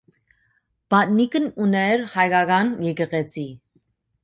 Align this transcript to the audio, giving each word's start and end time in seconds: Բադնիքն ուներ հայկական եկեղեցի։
Բադնիքն 0.93 1.45
ուներ 1.67 2.07
հայկական 2.15 2.73
եկեղեցի։ 2.89 3.47